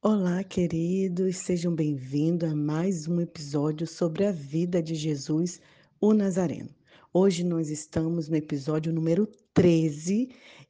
Olá, 0.00 0.44
queridos, 0.44 1.38
sejam 1.38 1.74
bem-vindos 1.74 2.48
a 2.48 2.54
mais 2.54 3.08
um 3.08 3.20
episódio 3.20 3.84
sobre 3.84 4.24
a 4.24 4.30
vida 4.30 4.80
de 4.80 4.94
Jesus, 4.94 5.60
o 6.00 6.14
Nazareno. 6.14 6.72
Hoje 7.12 7.42
nós 7.42 7.68
estamos 7.68 8.28
no 8.28 8.36
episódio 8.36 8.92
número 8.92 9.26
13 9.52 10.28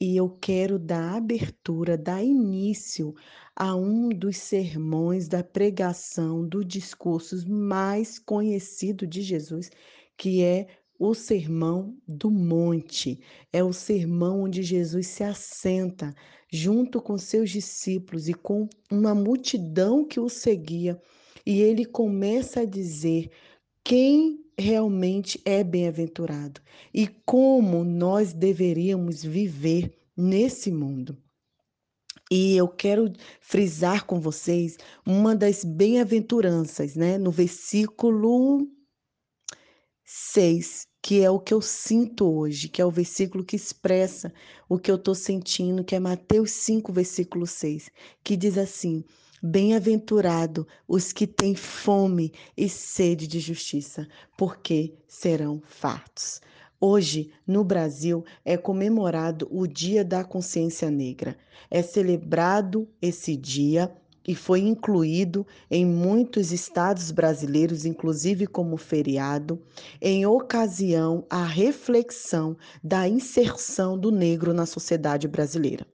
e 0.00 0.16
eu 0.16 0.30
quero 0.40 0.78
dar 0.78 1.18
abertura, 1.18 1.98
dar 1.98 2.24
início 2.24 3.14
a 3.54 3.76
um 3.76 4.08
dos 4.08 4.38
sermões 4.38 5.28
da 5.28 5.44
pregação 5.44 6.48
dos 6.48 6.66
discursos 6.66 7.44
mais 7.44 8.18
conhecido 8.18 9.06
de 9.06 9.20
Jesus, 9.20 9.70
que 10.16 10.42
é 10.42 10.66
o 11.00 11.14
Sermão 11.14 11.96
do 12.06 12.30
Monte. 12.30 13.18
É 13.50 13.64
o 13.64 13.72
sermão 13.72 14.42
onde 14.42 14.62
Jesus 14.62 15.06
se 15.06 15.24
assenta 15.24 16.14
junto 16.52 17.00
com 17.00 17.16
seus 17.16 17.48
discípulos 17.48 18.28
e 18.28 18.34
com 18.34 18.68
uma 18.90 19.14
multidão 19.14 20.04
que 20.04 20.20
o 20.20 20.28
seguia, 20.28 21.00
e 21.46 21.62
ele 21.62 21.86
começa 21.86 22.60
a 22.60 22.64
dizer 22.66 23.30
quem 23.82 24.44
realmente 24.58 25.40
é 25.46 25.64
bem-aventurado 25.64 26.60
e 26.92 27.06
como 27.24 27.82
nós 27.82 28.34
deveríamos 28.34 29.22
viver 29.22 29.96
nesse 30.14 30.70
mundo. 30.70 31.16
E 32.30 32.56
eu 32.56 32.68
quero 32.68 33.10
frisar 33.40 34.04
com 34.04 34.20
vocês 34.20 34.76
uma 35.06 35.34
das 35.34 35.64
bem-aventuranças, 35.64 36.94
né? 36.94 37.16
No 37.16 37.30
versículo 37.30 38.68
6, 40.04 40.89
que 41.02 41.22
é 41.22 41.30
o 41.30 41.40
que 41.40 41.54
eu 41.54 41.62
sinto 41.62 42.30
hoje, 42.30 42.68
que 42.68 42.80
é 42.80 42.84
o 42.84 42.90
versículo 42.90 43.44
que 43.44 43.56
expressa 43.56 44.32
o 44.68 44.78
que 44.78 44.90
eu 44.90 44.96
estou 44.96 45.14
sentindo, 45.14 45.84
que 45.84 45.94
é 45.94 46.00
Mateus 46.00 46.50
5, 46.52 46.92
versículo 46.92 47.46
6, 47.46 47.90
que 48.22 48.36
diz 48.36 48.58
assim: 48.58 49.04
Bem-aventurado 49.42 50.66
os 50.86 51.12
que 51.12 51.26
têm 51.26 51.54
fome 51.54 52.32
e 52.56 52.68
sede 52.68 53.26
de 53.26 53.40
justiça, 53.40 54.06
porque 54.36 54.94
serão 55.08 55.62
fartos. 55.64 56.40
Hoje, 56.78 57.30
no 57.46 57.62
Brasil, 57.64 58.24
é 58.44 58.56
comemorado 58.56 59.48
o 59.50 59.66
Dia 59.66 60.04
da 60.04 60.24
Consciência 60.24 60.90
Negra. 60.90 61.36
É 61.70 61.82
celebrado 61.82 62.88
esse 63.02 63.36
dia 63.36 63.94
e 64.30 64.34
foi 64.36 64.60
incluído 64.60 65.44
em 65.68 65.84
muitos 65.84 66.52
estados 66.52 67.10
brasileiros, 67.10 67.84
inclusive 67.84 68.46
como 68.46 68.76
feriado, 68.76 69.60
em 70.00 70.24
ocasião 70.24 71.26
à 71.28 71.44
reflexão 71.44 72.56
da 72.80 73.08
inserção 73.08 73.98
do 73.98 74.12
negro 74.12 74.54
na 74.54 74.66
sociedade 74.66 75.26
brasileira. 75.26 75.84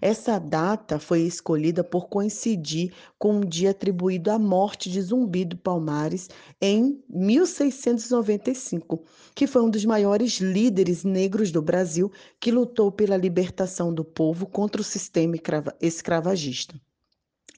Essa 0.00 0.38
data 0.38 0.98
foi 0.98 1.20
escolhida 1.20 1.84
por 1.84 2.08
coincidir 2.08 2.94
com 3.18 3.34
um 3.34 3.40
dia 3.40 3.72
atribuído 3.72 4.30
à 4.30 4.38
morte 4.38 4.90
de 4.90 5.02
Zumbi 5.02 5.44
do 5.44 5.58
Palmares 5.58 6.30
em 6.62 6.98
1695, 7.10 9.04
que 9.34 9.46
foi 9.46 9.60
um 9.60 9.68
dos 9.68 9.84
maiores 9.84 10.40
líderes 10.40 11.04
negros 11.04 11.52
do 11.52 11.60
Brasil 11.60 12.10
que 12.40 12.50
lutou 12.50 12.90
pela 12.90 13.18
libertação 13.18 13.92
do 13.92 14.02
povo 14.02 14.46
contra 14.46 14.80
o 14.80 14.84
sistema 14.84 15.36
escravagista. 15.78 16.80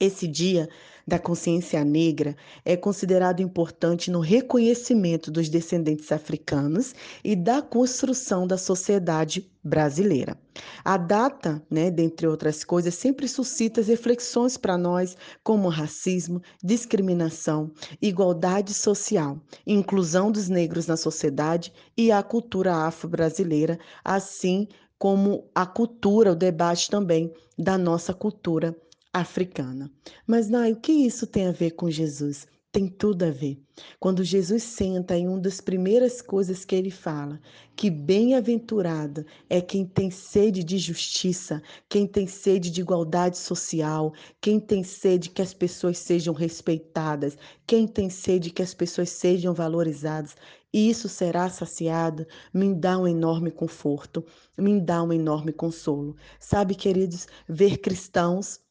Esse 0.00 0.26
dia 0.26 0.68
da 1.06 1.18
consciência 1.18 1.84
negra 1.84 2.34
é 2.64 2.76
considerado 2.76 3.40
importante 3.40 4.10
no 4.10 4.20
reconhecimento 4.20 5.30
dos 5.30 5.48
descendentes 5.48 6.10
africanos 6.10 6.94
e 7.22 7.36
da 7.36 7.62
construção 7.62 8.46
da 8.46 8.56
sociedade 8.56 9.50
brasileira. 9.62 10.36
A 10.84 10.96
data, 10.96 11.62
né, 11.70 11.90
dentre 11.90 12.26
outras 12.26 12.64
coisas, 12.64 12.94
sempre 12.94 13.28
suscita 13.28 13.82
reflexões 13.82 14.56
para 14.56 14.76
nós 14.76 15.16
como 15.42 15.68
racismo, 15.68 16.42
discriminação, 16.62 17.70
igualdade 18.00 18.72
social, 18.74 19.38
inclusão 19.66 20.30
dos 20.30 20.48
negros 20.48 20.86
na 20.86 20.96
sociedade 20.96 21.72
e 21.96 22.10
a 22.10 22.22
cultura 22.22 22.74
afro-brasileira, 22.74 23.78
assim 24.04 24.68
como 24.98 25.50
a 25.54 25.66
cultura, 25.66 26.32
o 26.32 26.36
debate 26.36 26.88
também 26.88 27.32
da 27.58 27.76
nossa 27.76 28.14
cultura 28.14 28.74
africana. 29.14 29.88
Mas, 30.26 30.50
Nai, 30.50 30.72
o 30.72 30.76
que 30.76 30.90
isso 30.90 31.24
tem 31.24 31.46
a 31.46 31.52
ver 31.52 31.70
com 31.70 31.88
Jesus? 31.88 32.48
Tem 32.72 32.88
tudo 32.88 33.24
a 33.24 33.30
ver. 33.30 33.62
Quando 34.00 34.24
Jesus 34.24 34.64
senta 34.64 35.16
em 35.16 35.28
uma 35.28 35.38
das 35.38 35.60
primeiras 35.60 36.20
coisas 36.20 36.64
que 36.64 36.74
ele 36.74 36.90
fala, 36.90 37.40
que 37.76 37.88
bem-aventurado 37.88 39.24
é 39.48 39.60
quem 39.60 39.86
tem 39.86 40.10
sede 40.10 40.64
de 40.64 40.76
justiça, 40.78 41.62
quem 41.88 42.04
tem 42.04 42.26
sede 42.26 42.72
de 42.72 42.80
igualdade 42.80 43.38
social, 43.38 44.12
quem 44.40 44.58
tem 44.58 44.82
sede 44.82 45.30
que 45.30 45.40
as 45.40 45.54
pessoas 45.54 45.98
sejam 45.98 46.34
respeitadas, 46.34 47.38
quem 47.64 47.86
tem 47.86 48.10
sede 48.10 48.50
que 48.50 48.62
as 48.62 48.74
pessoas 48.74 49.10
sejam 49.10 49.54
valorizadas. 49.54 50.34
E 50.72 50.90
isso 50.90 51.08
será 51.08 51.48
saciado, 51.48 52.26
me 52.52 52.74
dá 52.74 52.98
um 52.98 53.06
enorme 53.06 53.52
conforto, 53.52 54.24
me 54.58 54.80
dá 54.80 55.00
um 55.00 55.12
enorme 55.12 55.52
consolo. 55.52 56.16
Sabe, 56.40 56.74
queridos, 56.74 57.28
ver 57.48 57.78
cristãos 57.78 58.63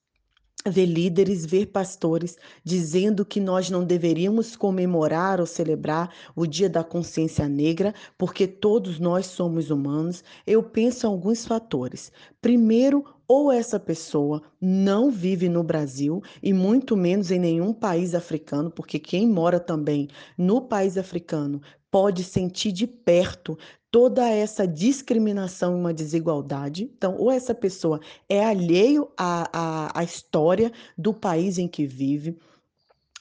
ver 0.68 0.86
líderes, 0.86 1.46
ver 1.46 1.68
pastores 1.68 2.38
dizendo 2.64 3.26
que 3.26 3.40
nós 3.40 3.70
não 3.70 3.84
deveríamos 3.84 4.56
comemorar 4.56 5.40
ou 5.40 5.46
celebrar 5.46 6.14
o 6.36 6.46
Dia 6.46 6.70
da 6.70 6.84
Consciência 6.84 7.48
Negra, 7.48 7.94
porque 8.18 8.48
todos 8.48 9.00
nós 9.00 9.26
somos 9.26 9.70
humanos, 9.70 10.24
eu 10.48 10.64
penso 10.64 11.06
em 11.06 11.10
alguns 11.10 11.46
fatores. 11.46 12.12
Primeiro, 12.42 13.04
ou 13.28 13.52
essa 13.52 13.80
pessoa 13.80 14.42
não 14.60 15.10
vive 15.10 15.50
no 15.50 15.64
Brasil 15.64 16.22
e 16.42 16.54
muito 16.54 16.96
menos 16.96 17.32
em 17.32 17.40
nenhum 17.40 17.74
país 17.74 18.14
africano, 18.14 18.70
porque 18.70 19.00
quem 19.00 19.28
mora 19.28 19.60
também 19.60 20.08
no 20.38 20.62
país 20.62 20.98
africano 20.98 21.62
pode 21.94 22.24
sentir 22.24 22.72
de 22.72 22.88
perto 22.88 23.56
toda 23.92 24.28
essa 24.28 24.68
discriminação 24.68 25.74
e 25.74 25.80
uma 25.80 25.94
desigualdade. 25.94 26.90
Então, 26.98 27.16
ou 27.20 27.30
essa 27.30 27.54
pessoa 27.54 28.00
é 28.28 28.44
alheio 28.44 29.12
à, 29.16 29.48
à, 29.54 30.00
à 30.00 30.04
história 30.04 30.72
do 30.98 31.14
país 31.14 31.60
em 31.60 31.68
que 31.68 31.86
vive, 31.86 32.36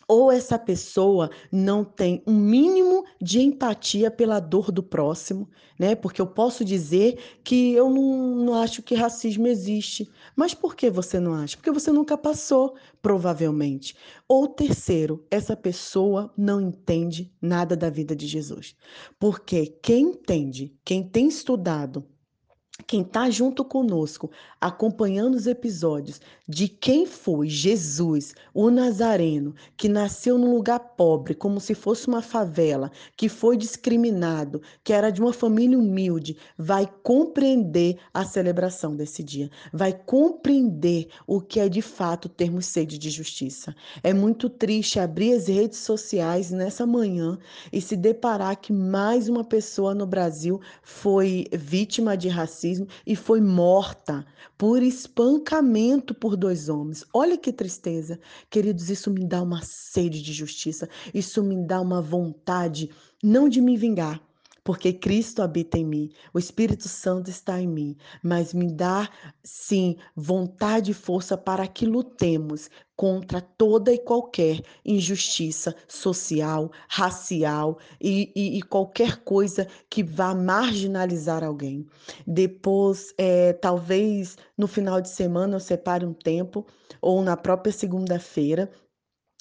ou 0.07 0.31
essa 0.31 0.59
pessoa 0.59 1.31
não 1.51 1.85
tem 1.85 2.23
um 2.27 2.35
mínimo 2.35 3.05
de 3.21 3.41
empatia 3.41 4.11
pela 4.11 4.41
dor 4.41 4.71
do 4.71 4.83
próximo, 4.83 5.49
né? 5.79 5.95
Porque 5.95 6.21
eu 6.21 6.27
posso 6.27 6.65
dizer 6.65 7.19
que 7.43 7.73
eu 7.73 7.91
não, 7.91 8.37
não 8.37 8.55
acho 8.55 8.83
que 8.83 8.95
racismo 8.95 9.47
existe. 9.47 10.11
Mas 10.37 10.55
por 10.55 10.75
que 10.75 10.91
você 10.91 11.19
não 11.19 11.35
acha? 11.35 11.57
Porque 11.57 11.71
você 11.71 11.91
nunca 11.91 12.17
passou, 12.17 12.77
provavelmente. 13.01 13.97
Ou 14.29 14.49
terceiro, 14.49 15.27
essa 15.31 15.57
pessoa 15.57 16.33
não 16.37 16.61
entende 16.61 17.33
nada 17.41 17.77
da 17.77 17.91
vida 17.91 18.15
de 18.15 18.27
Jesus. 18.27 18.75
Porque 19.19 19.67
quem 19.83 20.11
entende, 20.11 20.75
quem 20.85 21.03
tem 21.03 21.29
estudado, 21.29 22.05
quem 22.87 23.03
está 23.03 23.31
junto 23.31 23.65
conosco, 23.65 24.31
acompanhando 24.61 25.35
os 25.35 25.47
episódios 25.47 26.21
de 26.49 26.69
quem 26.69 27.07
foi 27.07 27.49
Jesus, 27.49 28.35
o 28.53 28.71
Nazareno, 28.71 29.55
que 29.77 29.89
nasceu 29.89 30.37
num 30.37 30.55
lugar 30.55 30.79
pobre, 30.81 31.35
como 31.35 31.61
se 31.61 31.75
fosse 31.75 32.09
uma 32.09 32.21
favela, 32.21 32.91
que 33.17 33.29
foi 33.29 33.57
discriminado, 33.57 34.61
que 34.85 34.93
era 34.93 35.11
de 35.11 35.21
uma 35.21 35.33
família 35.33 35.79
humilde, 35.79 36.37
vai 36.59 36.91
compreender 37.03 37.99
a 38.13 38.25
celebração 38.25 38.95
desse 38.95 39.23
dia, 39.23 39.51
vai 39.73 39.93
compreender 39.93 41.09
o 41.27 41.41
que 41.41 41.61
é 41.61 41.69
de 41.69 41.83
fato 41.83 42.29
termos 42.29 42.67
sede 42.67 42.99
de 42.99 43.11
justiça. 43.11 43.75
É 44.03 44.13
muito 44.13 44.49
triste 44.49 44.99
abrir 44.99 45.35
as 45.35 45.47
redes 45.47 45.79
sociais 45.79 46.51
nessa 46.51 46.87
manhã 46.87 47.39
e 47.73 47.81
se 47.81 47.97
deparar 47.97 48.57
que 48.57 48.73
mais 48.73 49.29
uma 49.29 49.45
pessoa 49.45 49.95
no 49.95 50.07
Brasil 50.07 50.61
foi 50.83 51.47
vítima 51.53 52.17
de 52.17 52.29
racismo 52.29 52.72
e 53.07 53.17
foi 53.17 53.41
morta 53.41 54.25
por 54.57 54.83
espancamento 54.83 56.15
por 56.15 56.37
dois 56.37 56.69
homens. 56.69 57.05
Olha 57.13 57.37
que 57.37 57.53
tristeza. 57.53 58.19
Queridos, 58.49 58.91
isso 58.91 59.11
me 59.11 59.25
dá 59.25 59.43
uma 59.43 59.63
sede 59.63 60.23
de 60.23 60.33
justiça, 60.33 60.89
isso 61.13 61.43
me 61.43 61.67
dá 61.67 61.81
uma 61.81 62.01
vontade 62.01 62.91
não 63.23 63.49
de 63.49 63.61
me 63.61 63.77
vingar, 63.77 64.21
porque 64.65 64.93
Cristo 64.93 65.43
habita 65.43 65.79
em 65.79 65.85
mim, 65.85 66.11
o 66.33 66.39
Espírito 66.39 66.89
Santo 66.89 67.29
está 67.31 67.61
em 67.61 67.67
mim, 67.67 67.97
mas 68.23 68.55
me 68.55 68.71
dá, 68.73 69.09
sim, 69.43 69.97
vontade 70.15 70.91
e 70.91 70.95
força 70.95 71.37
para 71.37 71.67
que 71.67 71.85
lutemos 71.87 72.69
contra 72.97 73.41
toda 73.41 73.93
e 73.93 73.99
qualquer 73.99 74.63
injustiça 74.85 75.75
social, 75.89 76.71
racial 76.89 77.79
e, 78.01 78.33
e, 78.37 78.59
e 78.59 78.63
qualquer 78.63 79.17
coisa 79.25 79.67
que 79.91 80.03
vá 80.05 80.35
marginalizar 80.35 81.43
alguém. 81.43 81.87
Depois, 82.27 83.13
é, 83.19 83.53
talvez 83.55 84.37
no 84.57 84.69
final 84.69 85.01
de 85.01 85.09
semana 85.09 85.57
eu 85.57 85.61
separe 85.61 86.05
um 86.07 86.15
tempo, 86.15 86.67
ou 87.01 87.23
na 87.23 87.37
própria 87.37 87.73
segunda-feira, 87.73 88.71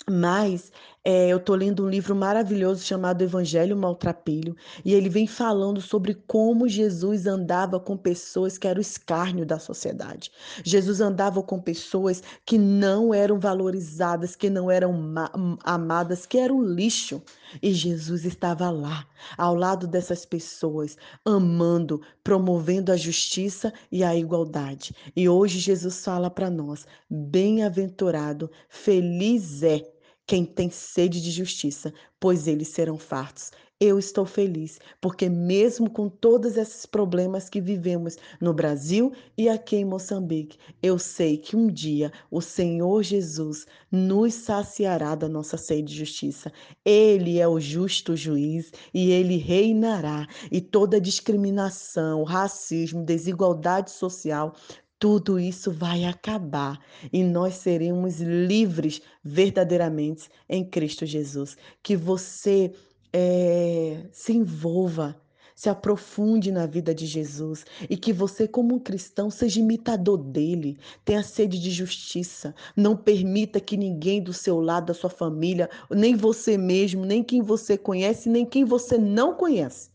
Mas, 0.10 0.72
eh, 1.04 1.30
eu 1.30 1.40
tô 1.40 1.56
lendo 1.56 1.84
um 1.84 1.90
livro 1.90 2.16
maravilhoso 2.16 2.84
chamado 2.84 3.24
Evangelho 3.24 3.76
Maltrapilho, 3.76 4.56
e 4.86 4.94
ele 4.94 5.10
vem 5.10 5.26
falando 5.26 5.82
sobre 5.82 6.14
como 6.14 6.68
Jesus 6.68 7.26
andava 7.26 7.80
com 7.80 7.98
pessoas 7.98 8.58
que 8.58 8.68
eram 8.68 8.80
escárnio 8.80 9.46
da 9.46 9.58
sociedade. 9.58 10.32
Jesus 10.64 11.02
andava 11.02 11.42
com 11.42 11.60
pessoas 11.60 12.22
que 12.46 12.58
não 12.58 13.14
eram 13.14 13.40
valorizadas, 13.40 14.36
que 14.36 14.50
não 14.50 14.70
eram 14.70 14.94
ma 14.94 15.32
amadas, 15.64 16.26
que 16.26 16.38
eram 16.38 16.62
lixo. 16.62 17.22
E 17.62 17.74
Jesus 17.74 18.24
estava 18.24 18.70
lá, 18.70 19.06
ao 19.38 19.56
lado 19.56 19.88
dessas 19.88 20.26
pessoas, 20.26 20.98
amando, 21.26 22.02
promovendo 22.24 22.92
a 22.92 22.96
justiça 22.98 23.74
e 23.92 24.04
a 24.04 24.16
igualdade. 24.16 24.96
E 25.16 25.28
hoje 25.28 25.60
Jesus 25.60 26.04
fala 26.04 26.30
para 26.30 26.50
nós: 26.50 26.86
"Bem-aventurado, 27.10 28.50
feliz 28.70 29.64
é 29.64 29.82
quem 30.26 30.46
tem 30.46 30.70
sede 30.70 31.22
de 31.22 31.32
justiça, 31.32 31.94
pois 32.20 32.48
eles 32.48 32.70
serão 32.70 32.98
fartos. 32.98 33.52
Eu 33.84 33.98
estou 33.98 34.28
feliz, 34.28 34.80
porque 35.02 35.28
mesmo 35.28 35.90
com 35.90 36.08
todos 36.08 36.56
esses 36.56 36.86
problemas 36.86 37.50
que 37.50 37.60
vivemos 37.60 38.16
no 38.40 38.54
Brasil 38.54 39.12
e 39.36 39.50
aqui 39.50 39.78
em 39.78 39.84
Moçambique, 39.84 40.60
eu 40.84 41.00
sei 41.00 41.36
que 41.36 41.56
um 41.56 41.66
dia 41.66 42.12
o 42.30 42.42
Senhor 42.42 43.02
Jesus 43.02 43.66
nos 43.92 44.36
saciará 44.36 45.16
da 45.16 45.28
nossa 45.28 45.58
sede 45.58 45.94
de 45.94 45.96
justiça. 45.98 46.54
Ele 46.86 47.40
é 47.40 47.48
o 47.48 47.60
justo 47.60 48.16
juiz 48.16 48.72
e 48.94 49.10
ele 49.10 49.38
reinará, 49.38 50.28
e 50.52 50.62
toda 50.62 51.02
discriminação, 51.02 52.24
racismo, 52.24 53.04
desigualdade 53.04 53.90
social 53.90 54.54
tudo 55.02 55.40
isso 55.40 55.72
vai 55.72 56.06
acabar 56.06 56.80
e 57.12 57.24
nós 57.24 57.56
seremos 57.56 58.20
livres 58.20 59.02
verdadeiramente 59.24 60.30
em 60.48 60.64
Cristo 60.64 61.08
Jesus. 61.08 61.58
Que 61.82 61.96
você 61.96 62.72
eh, 63.12 64.06
se 64.12 64.32
envolva, 64.32 65.20
se 65.56 65.70
aprofunde 65.70 66.52
na 66.52 66.68
vida 66.68 66.94
de 66.94 67.08
Jesus 67.08 67.66
e 67.90 67.98
que 67.98 68.14
você, 68.14 68.48
como 68.48 68.76
um 68.76 68.80
cristão, 68.80 69.32
seja 69.32 69.60
imitador 69.60 70.20
dele, 70.20 70.78
tenha 71.04 71.24
sede 71.24 71.60
de 71.60 71.72
justiça. 71.72 72.54
Não 72.78 72.96
permita 72.96 73.60
que 73.60 73.76
ninguém 73.76 74.22
do 74.22 74.34
seu 74.34 74.60
lado, 74.60 74.86
da 74.86 74.94
sua 74.94 75.10
família, 75.10 75.68
nem 75.90 76.16
você 76.16 76.60
mesmo, 76.60 77.06
nem 77.06 77.24
quem 77.24 77.42
você 77.42 77.76
conhece, 77.76 78.30
nem 78.30 78.46
quem 78.46 78.64
você 78.64 79.00
não 79.00 79.34
conhece, 79.34 79.90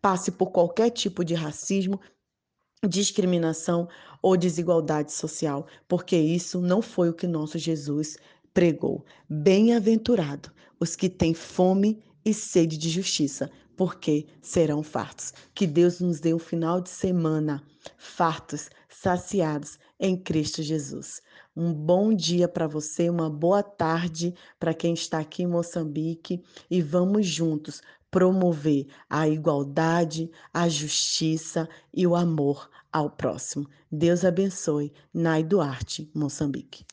passe 0.00 0.30
por 0.30 0.52
qualquer 0.52 0.90
tipo 0.90 1.24
de 1.24 1.34
racismo, 1.34 1.98
discriminação 2.88 3.88
ou 4.20 4.36
desigualdade 4.36 5.12
social, 5.12 5.66
porque 5.86 6.16
isso 6.16 6.60
não 6.60 6.82
foi 6.82 7.10
o 7.10 7.14
que 7.14 7.26
nosso 7.26 7.58
Jesus 7.58 8.16
pregou. 8.52 9.04
Bem-aventurado 9.28 10.50
os 10.80 10.96
que 10.96 11.08
têm 11.08 11.32
fome 11.32 12.02
e 12.24 12.34
sede 12.34 12.76
de 12.76 12.90
justiça, 12.90 13.50
porque 13.76 14.26
serão 14.40 14.82
fartos. 14.82 15.32
Que 15.54 15.66
Deus 15.66 16.00
nos 16.00 16.18
dê 16.18 16.34
um 16.34 16.38
final 16.38 16.80
de 16.80 16.90
semana 16.90 17.62
fartos, 17.96 18.68
saciados 18.88 19.78
em 19.98 20.16
Cristo 20.16 20.62
Jesus. 20.62 21.22
Um 21.56 21.72
bom 21.72 22.12
dia 22.12 22.48
para 22.48 22.66
você, 22.66 23.08
uma 23.08 23.30
boa 23.30 23.62
tarde 23.62 24.34
para 24.58 24.74
quem 24.74 24.94
está 24.94 25.20
aqui 25.20 25.44
em 25.44 25.46
Moçambique 25.46 26.42
e 26.70 26.82
vamos 26.82 27.26
juntos 27.26 27.80
promover 28.12 28.86
a 29.10 29.26
igualdade, 29.26 30.30
a 30.54 30.68
justiça 30.68 31.68
e 31.92 32.06
o 32.06 32.14
amor 32.14 32.70
ao 32.92 33.10
próximo. 33.10 33.66
Deus 33.90 34.24
abençoe. 34.24 34.92
Nai 35.12 35.42
Duarte, 35.42 36.08
Moçambique. 36.14 36.84